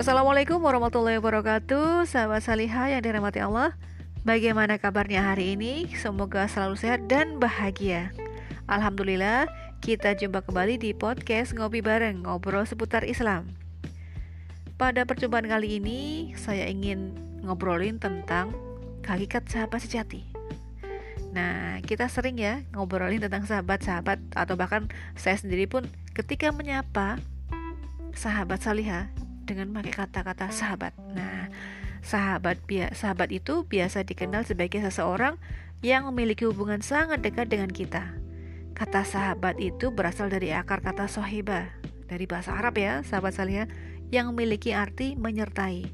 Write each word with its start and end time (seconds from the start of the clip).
Assalamualaikum 0.00 0.64
warahmatullahi 0.64 1.20
wabarakatuh. 1.20 2.08
Sahabat 2.08 2.40
salihah 2.40 2.88
yang 2.88 3.04
dirahmati 3.04 3.36
Allah 3.44 3.76
Bagaimana 4.24 4.80
kabarnya 4.80 5.20
hari 5.20 5.60
ini? 5.60 5.92
Semoga 5.92 6.48
selalu 6.48 6.80
sehat 6.80 7.04
dan 7.04 7.36
bahagia. 7.36 8.08
Alhamdulillah 8.64 9.44
kita 9.84 10.16
jumpa 10.16 10.40
kembali 10.40 10.80
di 10.80 10.96
podcast 10.96 11.52
Ngopi 11.52 11.84
Bareng 11.84 12.24
Ngobrol 12.24 12.64
seputar 12.64 13.04
Islam. 13.04 13.52
Pada 14.80 15.04
percobaan 15.04 15.44
kali 15.44 15.76
ini 15.76 16.32
Saya 16.32 16.64
ingin 16.72 17.12
ngobrolin 17.44 18.00
tentang 18.00 18.56
Hakikat 19.04 19.52
sahabat 19.52 19.84
sejati. 19.84 20.24
Nah 21.36 21.76
kita 21.84 22.08
sering 22.08 22.40
ya 22.40 22.64
ngobrolin 22.72 23.20
tentang 23.20 23.44
sahabat-sahabat 23.44 24.32
Atau 24.32 24.56
bahkan 24.56 24.88
saya 25.12 25.36
sendiri 25.36 25.68
pun 25.68 25.84
ketika 26.16 26.48
menyapa 26.56 27.20
sahabat 28.16 28.64
salihah 28.64 29.12
dengan 29.50 29.74
pakai 29.74 29.90
kata-kata 29.90 30.54
sahabat. 30.54 30.94
Nah, 31.10 31.50
sahabat 32.06 32.62
sahabat 32.94 33.34
itu 33.34 33.66
biasa 33.66 34.06
dikenal 34.06 34.46
sebagai 34.46 34.78
seseorang 34.86 35.34
yang 35.82 36.06
memiliki 36.06 36.46
hubungan 36.46 36.78
sangat 36.78 37.26
dekat 37.26 37.50
dengan 37.50 37.68
kita. 37.68 38.14
Kata 38.78 39.02
sahabat 39.02 39.58
itu 39.58 39.90
berasal 39.90 40.30
dari 40.30 40.54
akar 40.54 40.80
kata 40.80 41.10
sohiba 41.10 41.68
dari 42.10 42.26
bahasa 42.26 42.54
Arab 42.58 42.74
ya, 42.74 43.06
sahabat 43.06 43.34
salihah 43.38 43.70
yang 44.10 44.34
memiliki 44.34 44.74
arti 44.74 45.14
menyertai. 45.14 45.86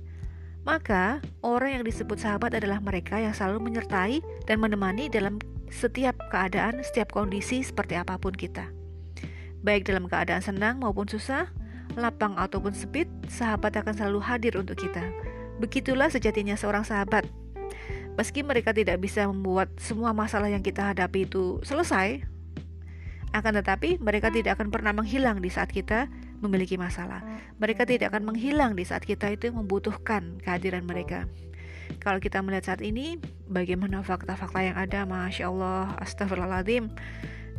Maka, 0.65 1.23
orang 1.47 1.79
yang 1.79 1.85
disebut 1.87 2.19
sahabat 2.19 2.57
adalah 2.57 2.83
mereka 2.83 3.23
yang 3.23 3.37
selalu 3.37 3.71
menyertai 3.71 4.19
dan 4.49 4.59
menemani 4.59 5.07
dalam 5.07 5.39
setiap 5.71 6.19
keadaan, 6.33 6.83
setiap 6.83 7.15
kondisi 7.15 7.63
seperti 7.63 7.95
apa 7.95 8.19
pun 8.19 8.35
kita. 8.35 8.67
Baik 9.63 9.87
dalam 9.87 10.11
keadaan 10.11 10.43
senang 10.43 10.83
maupun 10.83 11.07
susah, 11.07 11.47
lapang 11.95 12.35
ataupun 12.35 12.75
sempit, 12.75 13.07
sahabat 13.29 13.75
akan 13.77 13.95
selalu 13.95 14.21
hadir 14.23 14.55
untuk 14.59 14.79
kita. 14.79 15.03
Begitulah 15.63 16.13
sejatinya 16.13 16.55
seorang 16.55 16.85
sahabat. 16.85 17.25
Meski 18.17 18.41
mereka 18.41 18.73
tidak 18.73 18.97
bisa 19.01 19.29
membuat 19.29 19.69
semua 19.77 20.17
masalah 20.17 20.49
yang 20.49 20.65
kita 20.65 20.93
hadapi 20.93 21.29
itu 21.29 21.61
selesai, 21.61 22.25
akan 23.37 23.53
tetapi 23.61 24.01
mereka 24.01 24.33
tidak 24.33 24.57
akan 24.57 24.73
pernah 24.73 24.97
menghilang 24.97 25.45
di 25.45 25.53
saat 25.53 25.69
kita 25.69 26.09
memiliki 26.41 26.81
masalah. 26.81 27.21
Mereka 27.61 27.85
tidak 27.85 28.13
akan 28.13 28.33
menghilang 28.33 28.73
di 28.73 28.85
saat 28.89 29.05
kita 29.05 29.29
itu 29.33 29.53
membutuhkan 29.53 30.41
kehadiran 30.41 30.89
mereka. 30.89 31.29
Kalau 32.01 32.17
kita 32.17 32.41
melihat 32.41 32.73
saat 32.73 32.83
ini, 32.83 33.21
bagaimana 33.49 34.01
fakta-fakta 34.01 34.61
yang 34.65 34.77
ada, 34.77 35.05
masya 35.05 35.53
Allah, 35.53 35.93
astagfirullahaladzim, 36.01 36.93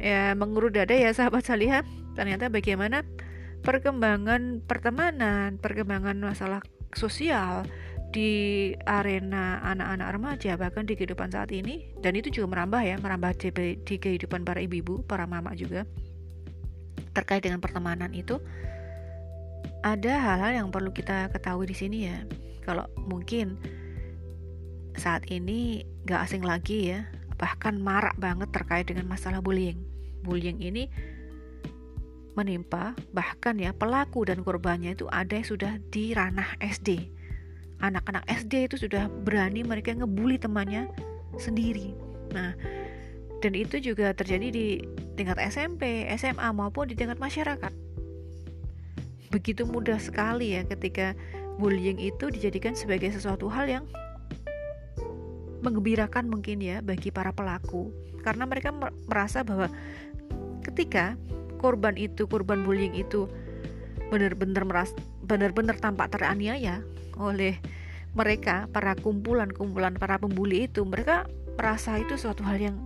ya 0.01 0.33
mengurut 0.33 0.73
dada 0.73 0.93
ya 0.93 1.13
sahabat 1.13 1.45
salihah. 1.45 1.85
Ternyata 2.17 2.49
bagaimana 2.49 3.05
perkembangan 3.61 4.63
pertemanan, 4.65 5.57
perkembangan 5.57 6.17
masalah 6.19 6.61
sosial 6.93 7.67
di 8.07 8.71
arena 8.87 9.59
anak-anak 9.61 10.07
remaja 10.15 10.51
bahkan 10.55 10.87
di 10.87 10.95
kehidupan 10.95 11.29
saat 11.29 11.51
ini. 11.51 11.91
Dan 11.99 12.15
itu 12.15 12.31
juga 12.31 12.57
merambah 12.57 12.81
ya 12.81 12.95
merambah 12.97 13.35
di, 13.37 13.95
kehidupan 13.99 14.47
para 14.47 14.63
ibu-ibu 14.63 15.03
para 15.03 15.27
mama 15.27 15.53
juga. 15.53 15.83
Terkait 17.11 17.43
dengan 17.43 17.59
pertemanan 17.59 18.13
itu 18.13 18.39
ada 19.85 20.13
hal-hal 20.17 20.65
yang 20.65 20.67
perlu 20.73 20.89
kita 20.93 21.29
ketahui 21.33 21.67
di 21.69 21.75
sini 21.77 21.97
ya. 22.09 22.17
Kalau 22.63 22.87
mungkin 22.99 23.55
saat 24.97 25.29
ini 25.29 25.85
gak 26.09 26.25
asing 26.25 26.41
lagi 26.41 26.89
ya 26.89 27.05
bahkan 27.37 27.77
marak 27.77 28.17
banget 28.17 28.49
terkait 28.49 28.89
dengan 28.89 29.05
masalah 29.05 29.39
bullying. 29.39 29.77
Bullying 30.25 30.57
ini 30.57 30.89
menimpa 32.37 32.93
bahkan 33.09 33.57
ya 33.57 33.73
pelaku 33.73 34.29
dan 34.29 34.45
korbannya 34.45 34.93
itu 34.93 35.09
ada 35.09 35.33
yang 35.41 35.47
sudah 35.49 35.73
di 35.89 36.13
ranah 36.13 36.53
SD 36.61 37.17
anak-anak 37.81 38.25
SD 38.25 38.69
itu 38.69 38.75
sudah 38.87 39.09
berani 39.09 39.61
mereka 39.61 39.93
ngebully 39.93 40.41
temannya 40.41 40.89
sendiri. 41.37 41.93
Nah 42.33 42.57
dan 43.37 43.53
itu 43.53 43.77
juga 43.77 44.17
terjadi 44.17 44.49
di 44.49 44.81
tingkat 45.13 45.37
SMP, 45.37 46.09
SMA 46.17 46.49
maupun 46.49 46.89
di 46.89 46.97
tingkat 46.97 47.21
masyarakat. 47.21 47.69
Begitu 49.29 49.69
mudah 49.69 50.01
sekali 50.01 50.57
ya 50.57 50.65
ketika 50.65 51.13
bullying 51.61 52.01
itu 52.01 52.33
dijadikan 52.33 52.73
sebagai 52.73 53.13
sesuatu 53.13 53.45
hal 53.45 53.69
yang 53.69 53.85
mengembirakan 55.61 56.29
mungkin 56.29 56.61
ya 56.65 56.81
bagi 56.81 57.13
para 57.13 57.29
pelaku. 57.29 57.93
Karena 58.25 58.49
mereka 58.49 58.73
merasa 59.05 59.45
bahwa 59.45 59.69
ketika 60.65 61.13
korban 61.57 61.97
itu 61.97 62.29
korban 62.29 62.63
bullying 62.63 62.93
itu 62.93 63.27
benar-benar 64.07 64.63
meras 64.63 64.95
benar-benar 65.27 65.75
tampak 65.81 66.15
teraniaya 66.15 66.79
oleh 67.19 67.59
mereka 68.17 68.65
para 68.73 68.97
kumpulan-kumpulan 68.97 69.93
para 69.99 70.17
pembuli 70.17 70.65
itu. 70.65 70.81
Mereka 70.81 71.29
merasa 71.59 72.01
itu 72.01 72.17
suatu 72.17 72.41
hal 72.41 72.57
yang 72.57 72.77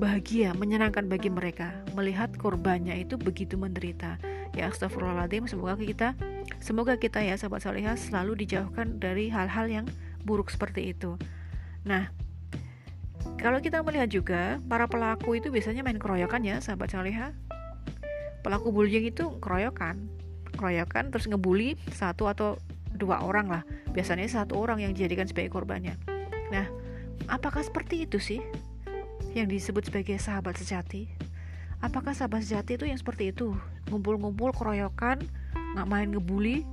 bahagia 0.00 0.56
menyenangkan 0.56 1.10
bagi 1.10 1.28
mereka. 1.28 1.76
Melihat 1.92 2.32
korbannya 2.40 2.96
itu 2.96 3.20
begitu 3.20 3.60
menderita. 3.60 4.16
Ya 4.56 4.72
astagfirullahaladzim 4.72 5.44
semoga 5.44 5.76
kita 5.76 6.16
semoga 6.58 6.96
kita 6.96 7.20
ya 7.20 7.36
sahabat 7.36 7.62
salihah 7.62 7.94
selalu 7.94 8.46
dijauhkan 8.46 8.98
dari 8.98 9.28
hal-hal 9.28 9.68
yang 9.68 9.86
buruk 10.24 10.48
seperti 10.48 10.96
itu. 10.96 11.20
Nah 11.84 12.08
kalau 13.36 13.60
kita 13.60 13.84
melihat 13.84 14.08
juga 14.08 14.56
para 14.64 14.88
pelaku 14.88 15.36
itu 15.36 15.52
biasanya 15.52 15.84
main 15.84 16.00
keroyokan 16.00 16.40
ya 16.44 16.56
sahabat 16.64 16.92
salihah 16.96 17.36
pelaku 18.40 18.72
bullying 18.72 19.08
itu 19.08 19.36
keroyokan. 19.40 20.08
Keroyokan 20.56 21.08
terus 21.14 21.30
ngebully 21.30 21.78
satu 21.92 22.28
atau 22.28 22.56
dua 22.96 23.22
orang 23.24 23.48
lah. 23.48 23.62
Biasanya 23.92 24.28
satu 24.28 24.60
orang 24.60 24.84
yang 24.84 24.92
dijadikan 24.92 25.24
sebagai 25.28 25.52
korbannya. 25.52 25.96
Nah 26.52 26.66
apakah 27.28 27.62
seperti 27.62 28.04
itu 28.08 28.18
sih 28.18 28.40
yang 29.32 29.46
disebut 29.46 29.88
sebagai 29.88 30.18
sahabat 30.18 30.58
sejati? 30.58 31.06
Apakah 31.80 32.12
sahabat 32.12 32.44
sejati 32.44 32.76
itu 32.76 32.84
yang 32.84 32.98
seperti 33.00 33.32
itu? 33.32 33.56
Ngumpul-ngumpul 33.88 34.52
keroyokan 34.52 35.24
nggak 35.76 35.88
main 35.88 36.08
ngebully 36.12 36.66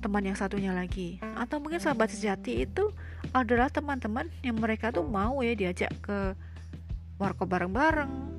teman 0.00 0.24
yang 0.24 0.34
satunya 0.34 0.72
lagi. 0.72 1.20
Atau 1.36 1.60
mungkin 1.60 1.78
sahabat 1.78 2.10
sejati 2.10 2.64
itu 2.64 2.90
adalah 3.30 3.68
teman-teman 3.68 4.26
yang 4.42 4.56
mereka 4.58 4.90
tuh 4.90 5.04
mau 5.04 5.44
ya 5.44 5.52
diajak 5.54 5.92
ke 6.02 6.34
warkop 7.20 7.52
bareng-bareng 7.52 8.29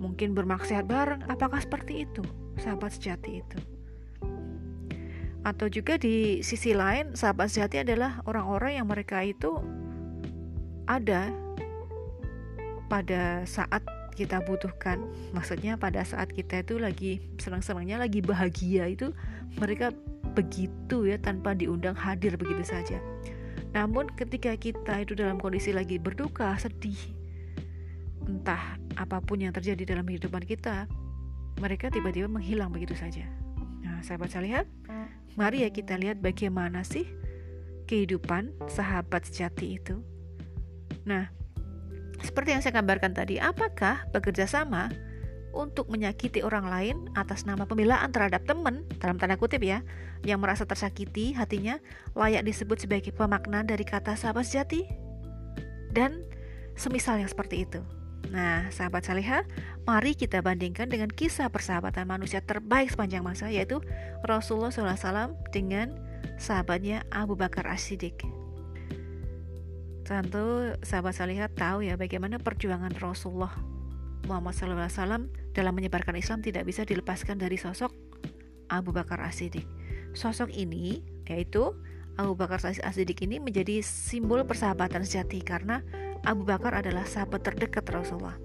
mungkin 0.00 0.32
bermaksiat 0.32 0.88
bareng. 0.88 1.28
Apakah 1.28 1.60
seperti 1.60 2.08
itu, 2.08 2.24
sahabat 2.56 2.96
sejati 2.96 3.44
itu? 3.44 3.58
Atau 5.44 5.68
juga 5.68 6.00
di 6.00 6.40
sisi 6.40 6.72
lain, 6.72 7.12
sahabat 7.12 7.52
sejati 7.52 7.84
adalah 7.84 8.24
orang-orang 8.24 8.80
yang 8.80 8.88
mereka 8.88 9.20
itu 9.20 9.60
ada 10.88 11.28
pada 12.88 13.44
saat 13.44 13.84
kita 14.18 14.42
butuhkan. 14.44 15.00
Maksudnya 15.32 15.76
pada 15.80 16.02
saat 16.04 16.32
kita 16.32 16.60
itu 16.60 16.76
lagi 16.76 17.20
senang-senangnya, 17.40 18.00
lagi 18.00 18.20
bahagia 18.20 18.90
itu 18.90 19.14
mereka 19.56 19.94
begitu 20.34 21.08
ya 21.08 21.16
tanpa 21.16 21.56
diundang 21.56 21.96
hadir 21.96 22.36
begitu 22.36 22.64
saja. 22.66 22.98
Namun 23.70 24.10
ketika 24.18 24.52
kita 24.58 25.06
itu 25.06 25.14
dalam 25.14 25.38
kondisi 25.38 25.70
lagi 25.70 25.96
berduka, 25.96 26.58
sedih, 26.58 26.98
entah 28.28 28.76
apa 28.98 29.22
pun 29.22 29.40
yang 29.40 29.54
terjadi 29.54 29.96
dalam 29.96 30.04
kehidupan 30.04 30.44
kita, 30.44 30.88
mereka 31.60 31.92
tiba-tiba 31.92 32.26
menghilang 32.26 32.72
begitu 32.72 32.96
saja. 32.96 33.24
Nah, 33.80 34.00
sahabat 34.04 34.32
lihat, 34.40 34.66
mari 35.36 35.64
ya 35.64 35.70
kita 35.72 35.96
lihat 35.96 36.20
bagaimana 36.20 36.84
sih 36.84 37.08
kehidupan 37.88 38.54
sahabat 38.70 39.26
sejati 39.26 39.80
itu. 39.80 40.00
Nah, 41.04 41.32
seperti 42.20 42.52
yang 42.52 42.62
saya 42.62 42.78
gambarkan 42.80 43.16
tadi, 43.16 43.40
apakah 43.40 44.04
bekerja 44.12 44.44
sama 44.44 44.92
untuk 45.50 45.90
menyakiti 45.90 46.46
orang 46.46 46.70
lain 46.70 46.96
atas 47.18 47.42
nama 47.42 47.66
pembelaan 47.66 48.14
terhadap 48.14 48.46
teman 48.46 48.86
dalam 49.02 49.18
tanda 49.18 49.34
kutip 49.34 49.58
ya 49.66 49.82
yang 50.22 50.38
merasa 50.38 50.62
tersakiti 50.62 51.34
hatinya 51.34 51.82
layak 52.14 52.46
disebut 52.46 52.86
sebagai 52.86 53.10
pemakna 53.10 53.66
dari 53.66 53.82
kata 53.82 54.14
sahabat 54.14 54.46
sejati 54.46 54.86
dan 55.90 56.22
semisal 56.78 57.18
yang 57.18 57.26
seperti 57.26 57.66
itu. 57.66 57.82
Nah, 58.28 58.68
sahabat 58.68 59.08
salihah, 59.08 59.42
mari 59.88 60.12
kita 60.12 60.44
bandingkan 60.44 60.86
dengan 60.92 61.08
kisah 61.08 61.48
persahabatan 61.48 62.04
manusia 62.04 62.44
terbaik 62.44 62.92
sepanjang 62.92 63.24
masa 63.24 63.48
yaitu 63.48 63.80
Rasulullah 64.22 64.70
SAW 64.70 65.34
dengan 65.50 65.96
sahabatnya 66.36 67.02
Abu 67.08 67.34
Bakar 67.34 67.64
As-Siddiq. 67.66 68.20
Tentu 70.04 70.74
sahabat 70.84 71.16
salihah 71.16 71.48
tahu 71.48 71.86
ya 71.86 71.94
bagaimana 71.94 72.36
perjuangan 72.42 72.92
Rasulullah 72.98 73.54
Muhammad 74.26 74.54
SAW 74.54 75.30
dalam 75.56 75.72
menyebarkan 75.74 76.14
Islam 76.18 76.44
tidak 76.44 76.66
bisa 76.66 76.84
dilepaskan 76.84 77.40
dari 77.40 77.56
sosok 77.56 77.90
Abu 78.70 78.94
Bakar 78.94 79.18
As-Siddiq. 79.22 79.66
Sosok 80.14 80.50
ini 80.54 81.02
yaitu 81.26 81.74
Abu 82.18 82.34
Bakar 82.34 82.62
As-Siddiq 82.62 83.22
ini 83.26 83.38
menjadi 83.38 83.82
simbol 83.82 84.42
persahabatan 84.46 85.06
sejati 85.06 85.42
karena 85.42 85.82
Abu 86.24 86.44
Bakar 86.44 86.76
adalah 86.76 87.08
sahabat 87.08 87.40
terdekat 87.44 87.84
Rasulullah. 87.88 88.36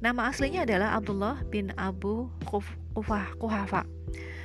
Nama 0.00 0.28
aslinya 0.28 0.68
adalah 0.68 0.96
Abdullah 0.96 1.44
bin 1.48 1.72
Abu 1.80 2.28
Kuhafa. 3.36 3.88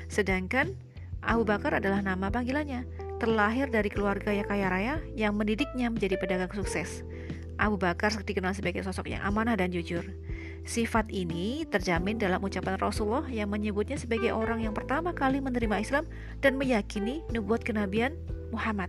Sedangkan 0.07 0.75
Abu 1.19 1.43
Bakar 1.43 1.79
adalah 1.79 1.99
nama 1.99 2.31
panggilannya, 2.31 2.87
terlahir 3.19 3.67
dari 3.67 3.91
keluarga 3.91 4.31
yang 4.31 4.47
kaya 4.47 4.67
raya 4.71 4.95
yang 5.15 5.35
mendidiknya 5.35 5.91
menjadi 5.91 6.15
pedagang 6.15 6.51
sukses. 6.55 7.03
Abu 7.59 7.75
Bakar 7.75 8.15
dikenal 8.23 8.55
sebagai 8.55 8.87
sosok 8.87 9.11
yang 9.11 9.19
amanah 9.27 9.59
dan 9.59 9.67
jujur. 9.67 10.07
Sifat 10.63 11.11
ini 11.11 11.67
terjamin 11.67 12.15
dalam 12.15 12.39
ucapan 12.39 12.79
Rasulullah 12.79 13.27
yang 13.27 13.51
menyebutnya 13.51 13.99
sebagai 13.99 14.31
orang 14.31 14.63
yang 14.63 14.71
pertama 14.71 15.11
kali 15.11 15.43
menerima 15.43 15.75
Islam 15.83 16.07
dan 16.39 16.55
meyakini 16.55 17.19
nubuat 17.35 17.67
kenabian 17.67 18.15
Muhammad. 18.55 18.87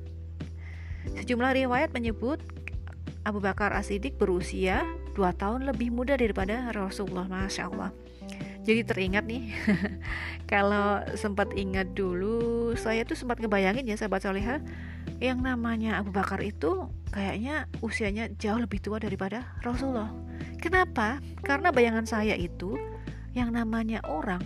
Sejumlah 1.19 1.56
riwayat 1.56 1.90
menyebut 1.90 2.38
Abu 3.25 3.38
Bakar 3.38 3.76
As-Siddiq 3.76 4.17
berusia 4.17 4.84
2 5.12 5.20
tahun 5.37 5.69
lebih 5.69 5.93
muda 5.93 6.17
daripada 6.17 6.72
Rasulullah, 6.72 7.28
Masya 7.28 7.69
Allah. 7.69 7.90
Jadi 8.61 8.84
teringat 8.84 9.25
nih, 9.25 9.52
kalau 10.52 11.00
sempat 11.17 11.52
ingat 11.56 11.96
dulu, 11.96 12.72
saya 12.76 13.05
tuh 13.08 13.17
sempat 13.17 13.40
ngebayangin 13.40 13.88
ya 13.88 13.96
sahabat 13.96 14.25
soleha, 14.25 14.61
yang 15.20 15.40
namanya 15.40 16.00
Abu 16.00 16.12
Bakar 16.12 16.40
itu 16.44 16.88
kayaknya 17.12 17.67
usianya 17.81 18.28
jauh 18.37 18.61
lebih 18.61 18.81
tua 18.81 19.00
daripada 19.00 19.56
Rasulullah. 19.64 20.12
Kenapa? 20.61 21.20
Karena 21.40 21.73
bayangan 21.73 22.05
saya 22.05 22.37
itu 22.37 22.76
yang 23.32 23.52
namanya 23.52 24.05
orang 24.08 24.44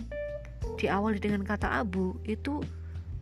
diawali 0.75 1.19
dengan 1.19 1.43
kata 1.43 1.83
Abu 1.83 2.19
itu 2.27 2.63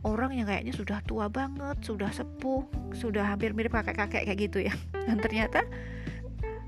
orang 0.04 0.36
yang 0.36 0.48
kayaknya 0.48 0.76
sudah 0.76 1.00
tua 1.08 1.32
banget, 1.32 1.80
sudah 1.82 2.12
sepuh, 2.12 2.68
sudah 2.92 3.24
hampir 3.24 3.56
mirip 3.56 3.72
kakek-kakek 3.72 4.28
kayak 4.28 4.40
gitu 4.40 4.60
ya. 4.68 4.76
Dan 5.08 5.18
ternyata 5.24 5.64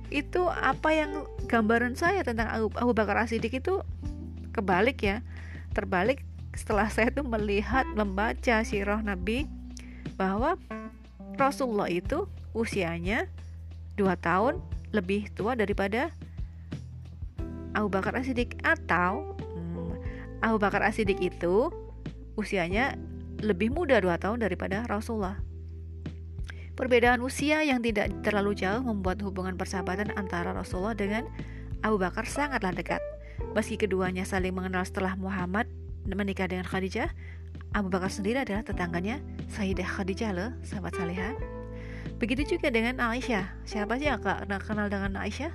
itu 0.10 0.48
apa 0.48 0.96
yang 0.96 1.28
gambaran 1.52 2.00
saya 2.00 2.24
tentang 2.24 2.48
Abu, 2.48 2.68
Abu 2.80 2.92
Bakar 2.96 3.20
As-Siddiq 3.20 3.60
itu 3.60 3.84
kebalik 4.56 5.04
ya. 5.04 5.20
Terbalik 5.76 6.24
setelah 6.56 6.88
saya 6.88 7.12
tuh 7.12 7.28
melihat 7.28 7.84
membaca 7.92 8.64
sirah 8.64 9.04
Nabi 9.04 9.44
bahwa 10.16 10.56
Rasulullah 11.36 11.92
itu 11.92 12.32
usianya 12.56 13.28
2 14.00 14.08
tahun 14.24 14.64
lebih 14.96 15.28
tua 15.36 15.60
daripada 15.60 16.16
Abu 17.76 17.92
Bakar 17.92 18.16
As-Siddiq 18.16 18.56
atau 18.64 19.36
hmm, 19.36 19.92
Abu 20.40 20.58
Bakar 20.64 20.80
As-Siddiq 20.88 21.20
itu 21.20 21.68
usianya 22.40 22.96
lebih 23.46 23.70
muda 23.70 24.02
2 24.02 24.10
tahun 24.18 24.42
daripada 24.42 24.82
Rasulullah. 24.90 25.38
Perbedaan 26.76 27.24
usia 27.24 27.64
yang 27.64 27.80
tidak 27.80 28.12
terlalu 28.26 28.58
jauh 28.58 28.84
membuat 28.84 29.22
hubungan 29.24 29.56
persahabatan 29.56 30.12
antara 30.18 30.52
Rasulullah 30.52 30.98
dengan 30.98 31.24
Abu 31.86 32.02
Bakar 32.02 32.28
sangatlah 32.28 32.74
dekat. 32.74 33.00
Meski 33.56 33.80
keduanya 33.80 34.28
saling 34.28 34.52
mengenal 34.52 34.84
setelah 34.84 35.16
Muhammad 35.16 35.70
menikah 36.04 36.50
dengan 36.50 36.68
Khadijah, 36.68 37.14
Abu 37.72 37.88
Bakar 37.88 38.12
sendiri 38.12 38.44
adalah 38.44 38.66
tetangganya 38.66 39.24
Sayyidah 39.56 39.88
Khadijah 39.88 40.32
loh, 40.36 40.52
sahabat 40.68 41.00
salihah. 41.00 41.38
Begitu 42.20 42.58
juga 42.58 42.72
dengan 42.72 43.00
Aisyah. 43.00 43.64
Siapa 43.64 43.96
sih 44.02 44.12
yang 44.12 44.20
kenal 44.20 44.88
dengan 44.92 45.16
Aisyah? 45.16 45.52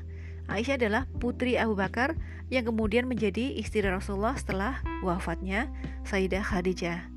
Aisyah 0.48 0.76
adalah 0.81 1.04
putri 1.20 1.60
Abu 1.60 1.76
Bakar 1.76 2.16
yang 2.48 2.64
kemudian 2.64 3.04
menjadi 3.06 3.60
istri 3.60 3.84
Rasulullah 3.84 4.34
setelah 4.40 4.81
wafatnya 5.04 5.69
Sayyidah 6.08 6.42
Khadijah. 6.42 7.10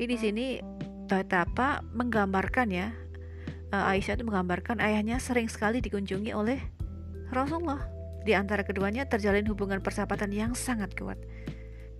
Ini 0.00 0.08
di 0.08 0.16
sini 0.16 0.46
betapa 1.12 1.84
menggambarkan 1.92 2.72
ya 2.72 2.88
eh, 3.68 3.90
Aisyah 3.92 4.16
itu 4.16 4.24
menggambarkan 4.24 4.80
ayahnya 4.80 5.20
sering 5.20 5.52
sekali 5.52 5.84
dikunjungi 5.84 6.32
oleh 6.32 6.56
Rasulullah. 7.28 7.84
Di 8.24 8.32
antara 8.32 8.64
keduanya 8.64 9.04
terjalin 9.04 9.44
hubungan 9.44 9.84
persahabatan 9.84 10.32
yang 10.32 10.56
sangat 10.56 10.96
kuat. 10.96 11.20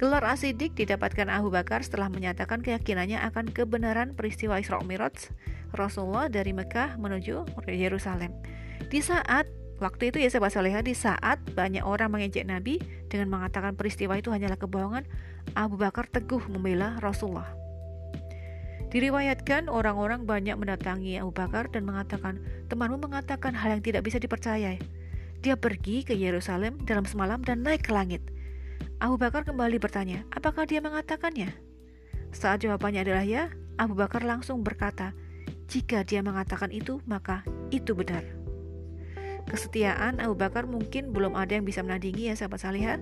Gelar 0.01 0.25
asidik 0.25 0.73
didapatkan 0.81 1.29
Abu 1.29 1.53
Bakar 1.53 1.85
setelah 1.85 2.09
menyatakan 2.09 2.65
keyakinannya 2.65 3.21
akan 3.21 3.53
kebenaran 3.53 4.17
peristiwa 4.17 4.57
Isra 4.57 4.81
Miraj 4.81 5.29
Rasulullah 5.77 6.33
dari 6.33 6.57
Mekah 6.57 6.97
menuju 6.97 7.69
Yerusalem. 7.69 8.33
Di 8.89 9.05
saat 9.05 9.45
waktu 9.77 10.09
itu 10.09 10.25
ya 10.25 10.33
sahabat 10.33 10.57
soleha, 10.57 10.81
di 10.81 10.97
saat 10.97 11.45
banyak 11.53 11.85
orang 11.85 12.17
mengejek 12.17 12.49
Nabi 12.49 12.81
dengan 13.13 13.29
mengatakan 13.29 13.77
peristiwa 13.77 14.17
itu 14.17 14.33
hanyalah 14.33 14.57
kebohongan, 14.57 15.05
Abu 15.53 15.77
Bakar 15.77 16.09
teguh 16.09 16.49
membela 16.49 16.97
Rasulullah. 17.05 17.60
Diriwayatkan 18.91 19.71
orang-orang 19.71 20.27
banyak 20.27 20.59
mendatangi 20.59 21.23
Abu 21.23 21.31
Bakar 21.31 21.71
dan 21.71 21.87
mengatakan, 21.87 22.43
temanmu 22.67 22.99
mengatakan 22.99 23.55
hal 23.55 23.79
yang 23.79 23.83
tidak 23.87 24.03
bisa 24.03 24.19
dipercayai. 24.19 24.83
Dia 25.41 25.55
pergi 25.55 26.03
ke 26.03 26.13
Yerusalem 26.13 26.83
dalam 26.83 27.07
semalam 27.07 27.39
dan 27.39 27.63
naik 27.63 27.87
ke 27.87 27.95
langit. 27.95 28.19
Abu 28.99 29.15
Bakar 29.15 29.47
kembali 29.47 29.79
bertanya, 29.79 30.27
apakah 30.35 30.67
dia 30.67 30.83
mengatakannya? 30.83 31.55
Saat 32.35 32.67
jawabannya 32.67 33.07
adalah 33.07 33.25
ya, 33.25 33.55
Abu 33.79 33.95
Bakar 33.95 34.27
langsung 34.27 34.67
berkata, 34.67 35.15
jika 35.71 36.03
dia 36.03 36.19
mengatakan 36.21 36.75
itu, 36.75 36.99
maka 37.07 37.47
itu 37.71 37.95
benar. 37.95 38.27
Kesetiaan 39.47 40.19
Abu 40.19 40.35
Bakar 40.35 40.67
mungkin 40.67 41.15
belum 41.15 41.39
ada 41.39 41.55
yang 41.55 41.63
bisa 41.63 41.81
menandingi 41.87 42.31
ya 42.31 42.35
sahabat 42.35 42.59
salihah. 42.59 42.99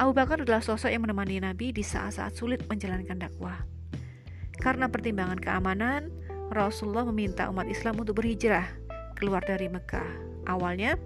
Abu 0.00 0.16
Bakar 0.16 0.40
adalah 0.40 0.64
sosok 0.64 0.88
yang 0.88 1.04
menemani 1.04 1.44
Nabi 1.44 1.76
di 1.76 1.84
saat-saat 1.84 2.32
sulit 2.32 2.64
menjalankan 2.68 3.20
dakwah. 3.20 3.75
Karena 4.60 4.88
pertimbangan 4.88 5.38
keamanan, 5.38 6.08
Rasulullah 6.48 7.04
meminta 7.08 7.50
umat 7.50 7.66
Islam 7.68 8.00
untuk 8.00 8.22
berhijrah 8.22 8.66
keluar 9.16 9.42
dari 9.42 9.66
Mekah. 9.66 10.06
Awalnya, 10.46 10.96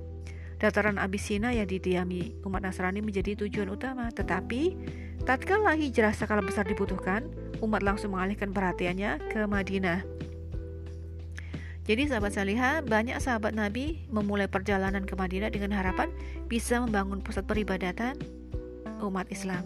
Dataran 0.61 1.00
Abisina 1.00 1.56
yang 1.56 1.64
didiami 1.64 2.37
umat 2.44 2.61
Nasrani 2.61 3.00
menjadi 3.00 3.32
tujuan 3.32 3.73
utama, 3.73 4.12
tetapi 4.12 4.76
tatkala 5.25 5.73
hijrah 5.73 6.12
skala 6.12 6.44
besar 6.44 6.69
dibutuhkan, 6.69 7.25
umat 7.64 7.81
langsung 7.81 8.12
mengalihkan 8.12 8.52
perhatiannya 8.52 9.32
ke 9.32 9.41
Madinah. 9.49 10.05
Jadi 11.88 12.12
sahabat 12.12 12.37
salihah, 12.37 12.85
banyak 12.85 13.17
sahabat 13.17 13.56
Nabi 13.56 14.05
memulai 14.12 14.53
perjalanan 14.53 15.08
ke 15.08 15.17
Madinah 15.17 15.49
dengan 15.49 15.73
harapan 15.73 16.12
bisa 16.44 16.76
membangun 16.76 17.25
pusat 17.25 17.49
peribadatan 17.49 18.20
umat 19.00 19.32
Islam. 19.32 19.64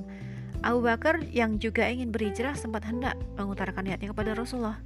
Abu 0.64 0.80
Bakar 0.80 1.20
yang 1.28 1.60
juga 1.60 1.84
ingin 1.84 2.08
berhijrah 2.08 2.56
sempat 2.56 2.88
hendak 2.88 3.12
mengutarakan 3.36 3.84
niatnya 3.84 4.16
kepada 4.16 4.32
Rasulullah, 4.32 4.80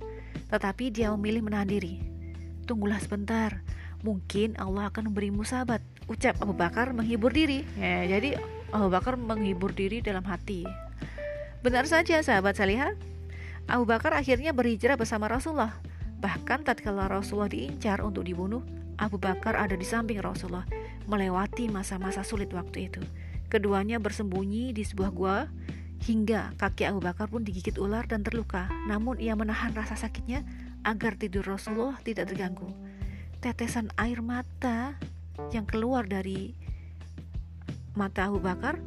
tetapi 0.51 0.91
dia 0.91 1.15
memilih 1.15 1.47
menahan 1.47 1.71
diri. 1.71 2.03
Tunggulah 2.67 2.99
sebentar, 2.99 3.63
mungkin 4.03 4.59
Allah 4.59 4.91
akan 4.91 5.15
memberimu 5.15 5.47
sahabat 5.47 5.79
ucap 6.11 6.35
Abu 6.43 6.51
Bakar 6.51 6.91
menghibur 6.91 7.31
diri. 7.31 7.63
Ya, 7.79 8.11
jadi 8.11 8.43
Abu 8.75 8.91
Bakar 8.91 9.15
menghibur 9.15 9.71
diri 9.71 10.03
dalam 10.03 10.27
hati. 10.27 10.67
Benar 11.63 11.87
saja 11.87 12.19
sahabat 12.27 12.59
salihah. 12.59 12.99
Abu 13.71 13.87
Bakar 13.87 14.19
akhirnya 14.19 14.51
berhijrah 14.51 14.99
bersama 14.99 15.31
Rasulullah. 15.31 15.79
Bahkan 16.19 16.67
tatkala 16.67 17.07
Rasulullah 17.07 17.55
diincar 17.55 18.03
untuk 18.03 18.27
dibunuh, 18.27 18.67
Abu 18.99 19.23
Bakar 19.23 19.55
ada 19.55 19.79
di 19.79 19.87
samping 19.87 20.19
Rasulullah, 20.19 20.67
melewati 21.07 21.71
masa-masa 21.71 22.27
sulit 22.27 22.51
waktu 22.51 22.91
itu. 22.91 23.03
Keduanya 23.49 23.97
bersembunyi 23.97 24.77
di 24.77 24.85
sebuah 24.85 25.11
gua 25.13 25.49
hingga 26.05 26.55
kaki 26.61 26.87
Abu 26.87 27.01
Bakar 27.03 27.27
pun 27.33 27.43
digigit 27.43 27.77
ular 27.81 28.05
dan 28.07 28.23
terluka. 28.23 28.69
Namun 28.87 29.19
ia 29.19 29.35
menahan 29.35 29.73
rasa 29.73 29.97
sakitnya 29.97 30.45
agar 30.85 31.19
tidur 31.19 31.45
Rasulullah 31.45 31.99
tidak 32.05 32.31
terganggu. 32.33 32.71
Tetesan 33.41 33.91
air 33.97 34.21
mata 34.23 34.95
yang 35.55 35.65
keluar 35.65 36.07
dari 36.07 36.55
mata 37.99 38.31
Abu 38.31 38.39
Bakar 38.39 38.79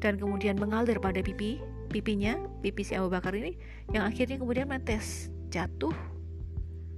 dan 0.00 0.16
kemudian 0.16 0.56
mengalir 0.56 1.00
pada 1.00 1.20
pipi 1.20 1.60
pipinya 1.92 2.38
pipi 2.64 2.86
si 2.86 2.96
Abu 2.96 3.12
Bakar 3.12 3.36
ini 3.36 3.56
yang 3.92 4.06
akhirnya 4.06 4.40
kemudian 4.40 4.68
menetes 4.70 5.28
jatuh 5.52 5.92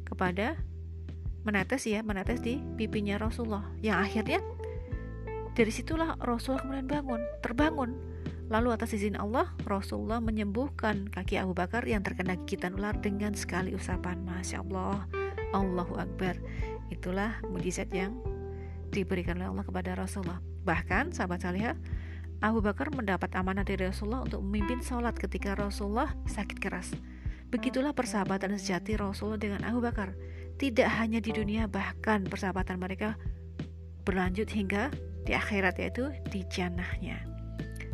kepada 0.07 0.55
menetes 1.43 1.89
ya 1.89 2.05
menetes 2.05 2.39
di 2.45 2.63
pipinya 2.79 3.19
Rasulullah 3.19 3.67
yang 3.83 3.99
akhirnya 3.99 4.39
dari 5.53 5.73
situlah 5.73 6.17
Rasulullah 6.21 6.65
kemudian 6.65 6.89
bangun 6.89 7.21
terbangun 7.45 7.91
lalu 8.49 8.73
atas 8.73 8.93
izin 8.93 9.17
Allah 9.17 9.53
Rasulullah 9.65 10.21
menyembuhkan 10.21 11.09
kaki 11.09 11.41
Abu 11.41 11.57
Bakar 11.57 11.85
yang 11.89 12.05
terkena 12.05 12.37
gigitan 12.45 12.77
ular 12.77 12.97
dengan 13.01 13.33
sekali 13.33 13.73
usapan 13.73 14.21
Masya 14.25 14.65
Allah 14.65 15.09
Allahu 15.53 16.01
Akbar 16.01 16.37
itulah 16.93 17.41
mujizat 17.49 17.89
yang 17.93 18.17
diberikan 18.93 19.41
oleh 19.41 19.49
Allah 19.49 19.65
kepada 19.65 19.91
Rasulullah. 19.97 20.39
Bahkan 20.69 21.17
sahabat 21.17 21.43
salihah, 21.43 21.75
Abu 22.45 22.61
Bakar 22.61 22.93
mendapat 22.93 23.33
amanah 23.35 23.65
dari 23.65 23.89
Rasulullah 23.89 24.29
untuk 24.29 24.45
memimpin 24.45 24.85
sholat 24.85 25.17
ketika 25.17 25.57
Rasulullah 25.57 26.13
sakit 26.29 26.61
keras. 26.61 26.93
Begitulah 27.49 27.97
persahabatan 27.97 28.55
sejati 28.61 28.95
Rasulullah 29.01 29.41
dengan 29.41 29.65
Abu 29.65 29.81
Bakar. 29.81 30.13
Tidak 30.61 30.87
hanya 31.01 31.19
di 31.19 31.33
dunia, 31.33 31.67
bahkan 31.67 32.23
persahabatan 32.29 32.77
mereka 32.79 33.17
berlanjut 34.05 34.47
hingga 34.53 34.93
di 35.23 35.33
akhirat 35.33 35.79
yaitu 35.79 36.11
di 36.29 36.43
jannahnya. 36.51 37.23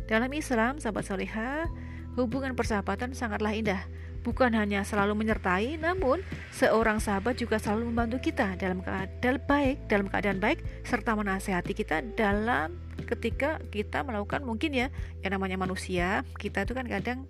Dalam 0.08 0.32
Islam, 0.32 0.80
sahabat 0.80 1.04
salihah, 1.04 1.68
hubungan 2.16 2.56
persahabatan 2.56 3.12
sangatlah 3.12 3.52
indah. 3.52 3.84
Bukan 4.24 4.52
hanya 4.56 4.82
selalu 4.82 5.14
menyertai, 5.14 5.78
namun 5.78 6.20
seorang 6.52 6.98
sahabat 6.98 7.38
juga 7.38 7.60
selalu 7.60 7.92
membantu 7.92 8.18
kita 8.28 8.56
dalam 8.58 8.82
keadaan 8.82 9.38
baik, 9.46 9.76
dalam 9.86 10.08
keadaan 10.10 10.40
baik 10.42 10.64
serta 10.84 11.14
menasehati 11.14 11.72
kita 11.72 12.02
dalam 12.16 12.76
ketika 13.08 13.62
kita 13.72 14.04
melakukan 14.04 14.44
mungkin 14.44 14.74
ya 14.74 14.88
yang 15.22 15.38
namanya 15.38 15.56
manusia, 15.56 16.26
kita 16.36 16.66
itu 16.66 16.72
kan 16.76 16.84
kadang 16.90 17.24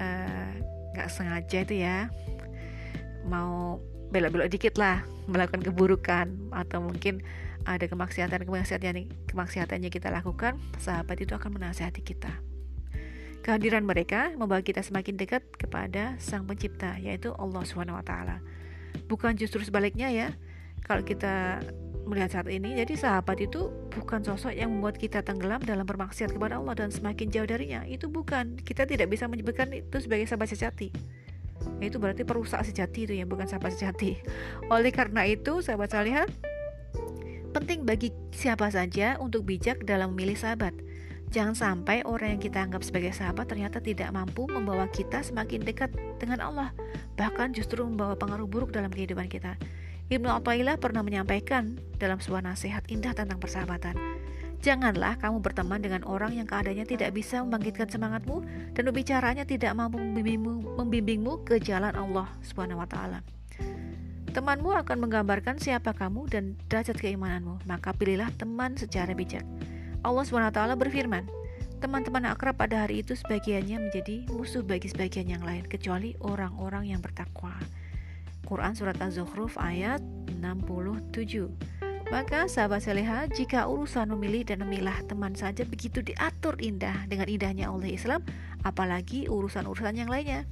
eh, 0.00 0.52
nggak 0.96 1.08
uh, 1.08 1.12
sengaja 1.12 1.58
itu 1.66 1.74
ya. 1.82 2.08
Mau 3.28 3.82
belok-belok 4.14 4.48
dikit 4.48 4.78
lah 4.78 5.13
melakukan 5.26 5.64
keburukan 5.64 6.26
atau 6.52 6.84
mungkin 6.84 7.24
ada 7.64 7.88
kemaksiatan 7.88 8.44
kemaksiatan 8.44 9.08
kemaksiatannya 9.28 9.88
kita 9.88 10.12
lakukan 10.12 10.60
sahabat 10.76 11.16
itu 11.24 11.32
akan 11.32 11.56
menasihati 11.56 12.04
kita. 12.04 12.30
Kehadiran 13.44 13.84
mereka 13.84 14.32
membawa 14.36 14.64
kita 14.64 14.80
semakin 14.80 15.20
dekat 15.20 15.44
kepada 15.56 16.16
sang 16.16 16.48
pencipta 16.48 16.96
yaitu 16.96 17.32
Allah 17.36 17.60
Subhanahu 17.64 18.00
wa 18.00 18.04
taala. 18.04 18.40
Bukan 19.08 19.36
justru 19.36 19.60
sebaliknya 19.60 20.08
ya 20.08 20.28
kalau 20.84 21.04
kita 21.04 21.60
melihat 22.04 22.40
saat 22.40 22.48
ini 22.52 22.76
jadi 22.76 22.92
sahabat 22.96 23.40
itu 23.40 23.72
bukan 23.96 24.20
sosok 24.20 24.52
yang 24.52 24.68
membuat 24.68 25.00
kita 25.00 25.24
tenggelam 25.24 25.60
dalam 25.64 25.88
bermaksiat 25.88 26.36
kepada 26.36 26.60
Allah 26.60 26.76
dan 26.76 26.88
semakin 26.92 27.32
jauh 27.32 27.48
darinya. 27.48 27.84
Itu 27.88 28.12
bukan. 28.12 28.60
Kita 28.60 28.84
tidak 28.84 29.12
bisa 29.12 29.28
menyebutkan 29.28 29.72
itu 29.72 29.96
sebagai 30.00 30.28
sahabat 30.28 30.52
sejati 30.52 30.92
itu 31.78 31.96
berarti 32.00 32.22
perusak 32.26 32.62
sejati 32.64 33.06
itu 33.08 33.14
ya 33.16 33.24
bukan 33.28 33.48
sahabat 33.48 33.76
sejati 33.76 34.20
oleh 34.72 34.90
karena 34.90 35.26
itu 35.28 35.60
sahabat 35.60 35.92
salihah 35.92 36.28
penting 37.54 37.86
bagi 37.86 38.10
siapa 38.34 38.70
saja 38.72 39.16
untuk 39.22 39.46
bijak 39.46 39.86
dalam 39.86 40.12
memilih 40.12 40.34
sahabat 40.34 40.74
Jangan 41.34 41.58
sampai 41.58 42.06
orang 42.06 42.38
yang 42.38 42.42
kita 42.46 42.62
anggap 42.62 42.86
sebagai 42.86 43.10
sahabat 43.10 43.50
ternyata 43.50 43.82
tidak 43.82 44.06
mampu 44.14 44.46
membawa 44.46 44.86
kita 44.86 45.18
semakin 45.18 45.66
dekat 45.66 45.90
dengan 46.22 46.38
Allah, 46.38 46.70
bahkan 47.18 47.50
justru 47.50 47.82
membawa 47.82 48.14
pengaruh 48.14 48.46
buruk 48.46 48.70
dalam 48.70 48.86
kehidupan 48.86 49.26
kita. 49.26 49.58
Ibnu 50.14 50.30
Athaillah 50.30 50.78
pernah 50.78 51.02
menyampaikan 51.02 51.74
dalam 51.98 52.22
sebuah 52.22 52.46
nasihat 52.46 52.86
indah 52.86 53.18
tentang 53.18 53.42
persahabatan. 53.42 53.98
Janganlah 54.64 55.20
kamu 55.20 55.44
berteman 55.44 55.76
dengan 55.76 56.08
orang 56.08 56.40
yang 56.40 56.48
keadaannya 56.48 56.88
tidak 56.88 57.12
bisa 57.12 57.44
membangkitkan 57.44 57.84
semangatmu 57.84 58.48
dan 58.72 58.82
berbicaranya 58.88 59.44
tidak 59.44 59.76
mampu 59.76 60.00
membimbingmu, 60.00 60.80
membimbingmu 60.80 61.44
ke 61.44 61.60
jalan 61.60 61.92
Allah 61.92 62.32
Subhanahu 62.40 62.80
wa 62.80 62.88
taala. 62.88 63.20
Temanmu 64.32 64.72
akan 64.72 65.04
menggambarkan 65.04 65.60
siapa 65.60 65.92
kamu 65.92 66.32
dan 66.32 66.56
derajat 66.72 66.96
keimananmu, 66.96 67.60
maka 67.68 67.92
pilihlah 67.92 68.32
teman 68.40 68.72
secara 68.80 69.12
bijak. 69.12 69.44
Allah 70.00 70.24
Subhanahu 70.24 70.48
wa 70.48 70.56
taala 70.56 70.74
berfirman, 70.80 71.28
teman-teman 71.84 72.24
akrab 72.32 72.56
pada 72.56 72.88
hari 72.88 73.04
itu 73.04 73.12
sebagiannya 73.12 73.92
menjadi 73.92 74.24
musuh 74.32 74.64
bagi 74.64 74.88
sebagian 74.88 75.28
yang 75.28 75.44
lain 75.44 75.68
kecuali 75.68 76.16
orang-orang 76.24 76.88
yang 76.88 77.04
bertakwa. 77.04 77.52
Quran 78.48 78.72
Surat 78.72 78.96
Az-Zukhruf 78.96 79.60
ayat 79.60 80.00
67 80.40 81.52
maka 82.14 82.46
sahabat 82.46 82.78
seleha, 82.78 83.26
jika 83.26 83.66
urusan 83.66 84.06
memilih 84.14 84.46
dan 84.46 84.62
memilah 84.62 84.94
teman 85.10 85.34
saja 85.34 85.66
begitu 85.66 85.98
diatur 85.98 86.54
indah 86.62 86.94
dengan 87.10 87.26
indahnya 87.26 87.66
oleh 87.74 87.98
Islam, 87.98 88.22
apalagi 88.62 89.26
urusan-urusan 89.26 89.98
yang 89.98 90.06
lainnya. 90.06 90.46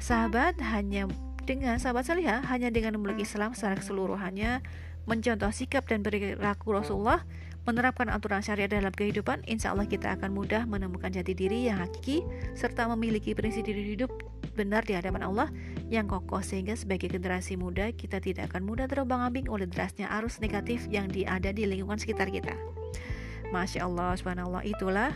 Sahabat 0.00 0.56
hanya 0.64 1.04
dengan 1.44 1.76
sahabat 1.76 2.08
seleha, 2.08 2.40
hanya 2.48 2.72
dengan 2.72 2.96
memiliki 2.96 3.28
Islam 3.28 3.52
secara 3.52 3.76
keseluruhannya, 3.76 4.64
mencontoh 5.04 5.52
sikap 5.52 5.84
dan 5.84 6.00
perilaku 6.00 6.72
Rasulullah, 6.72 7.28
menerapkan 7.66 8.06
aturan 8.08 8.40
syariat 8.40 8.70
dalam 8.70 8.94
kehidupan, 8.94 9.42
insya 9.50 9.74
Allah 9.74 9.90
kita 9.90 10.14
akan 10.14 10.30
mudah 10.32 10.64
menemukan 10.70 11.10
jati 11.10 11.34
diri 11.34 11.66
yang 11.66 11.82
hakiki, 11.82 12.22
serta 12.54 12.86
memiliki 12.94 13.34
prinsip 13.34 13.66
diri 13.66 13.82
hidup 13.98 14.08
benar 14.54 14.86
di 14.86 14.94
hadapan 14.96 15.26
Allah 15.26 15.50
yang 15.92 16.08
kokoh 16.08 16.40
sehingga 16.40 16.78
sebagai 16.78 17.12
generasi 17.12 17.58
muda 17.58 17.92
kita 17.92 18.22
tidak 18.22 18.54
akan 18.54 18.64
mudah 18.64 18.88
terombang-ambing 18.88 19.50
oleh 19.52 19.68
derasnya 19.68 20.08
arus 20.22 20.40
negatif 20.40 20.88
yang 20.88 21.10
ada 21.28 21.50
di 21.50 21.66
lingkungan 21.66 22.00
sekitar 22.00 22.30
kita. 22.32 22.54
Masya 23.50 23.84
Allah, 23.84 24.14
subhanallah, 24.14 24.62
itulah 24.62 25.12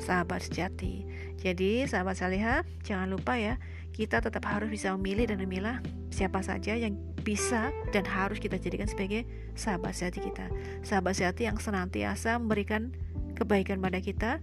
sahabat 0.00 0.46
sejati. 0.46 1.04
Jadi, 1.38 1.84
sahabat 1.84 2.16
salihah, 2.16 2.64
jangan 2.82 3.12
lupa 3.12 3.36
ya, 3.36 3.60
kita 3.94 4.18
tetap 4.24 4.42
harus 4.48 4.72
bisa 4.72 4.90
memilih 4.96 5.30
dan 5.30 5.38
memilah 5.38 5.78
siapa 6.10 6.42
saja 6.42 6.74
yang 6.74 6.98
bisa 7.24 7.72
dan 7.90 8.04
harus 8.04 8.36
kita 8.36 8.60
jadikan 8.60 8.84
sebagai 8.84 9.24
sahabat 9.56 9.96
sejati 9.96 10.28
kita. 10.28 10.46
Sahabat 10.84 11.16
sejati 11.16 11.48
yang 11.48 11.56
senantiasa 11.56 12.36
memberikan 12.36 12.92
kebaikan 13.34 13.80
pada 13.80 13.98
kita 13.98 14.38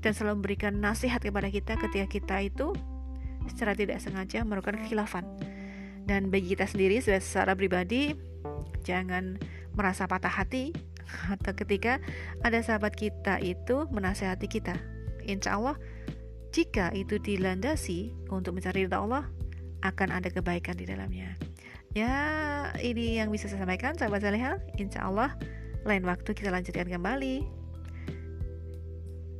dan 0.00 0.12
selalu 0.14 0.40
memberikan 0.40 0.78
nasihat 0.78 1.20
kepada 1.20 1.50
kita 1.50 1.74
ketika 1.76 2.06
kita 2.06 2.36
itu 2.46 2.72
secara 3.50 3.76
tidak 3.76 4.00
sengaja 4.00 4.46
melakukan 4.46 4.80
kekhilafan. 4.86 5.26
Dan 6.04 6.28
bagi 6.28 6.52
kita 6.52 6.68
sendiri 6.68 7.00
secara 7.00 7.56
pribadi, 7.56 8.12
jangan 8.84 9.40
merasa 9.74 10.04
patah 10.04 10.30
hati 10.30 10.76
atau 11.34 11.52
ketika 11.56 11.98
ada 12.44 12.60
sahabat 12.60 12.94
kita 12.94 13.40
itu 13.40 13.88
menasehati 13.90 14.46
kita. 14.46 14.76
Insya 15.24 15.56
Allah, 15.56 15.76
jika 16.52 16.92
itu 16.92 17.16
dilandasi 17.16 18.12
untuk 18.28 18.60
mencari 18.60 18.84
ridha 18.84 19.00
Allah, 19.00 19.24
akan 19.80 20.08
ada 20.12 20.28
kebaikan 20.28 20.76
di 20.76 20.84
dalamnya. 20.84 21.36
Ya, 21.94 22.74
ini 22.82 23.22
yang 23.22 23.30
bisa 23.30 23.46
saya 23.46 23.62
sampaikan, 23.62 23.94
sahabat 23.94 24.18
saleha. 24.18 24.58
Insya 24.82 25.06
Allah, 25.06 25.38
lain 25.86 26.02
waktu 26.02 26.34
kita 26.34 26.50
lanjutkan 26.50 26.90
kembali. 26.90 27.46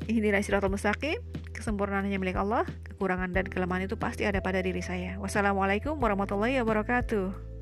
Ini 0.04 0.28
Siratul 0.44 0.68
Mustaqim 0.68 1.16
Kesempurnaan 1.54 2.04
hanya 2.04 2.18
milik 2.18 2.34
Allah, 2.34 2.66
kekurangan 2.82 3.30
dan 3.30 3.46
kelemahan 3.46 3.86
itu 3.86 3.94
pasti 3.94 4.26
ada 4.26 4.42
pada 4.42 4.58
diri 4.58 4.82
saya. 4.82 5.14
Wassalamualaikum 5.22 5.96
warahmatullahi 5.96 6.58
wabarakatuh. 6.60 7.53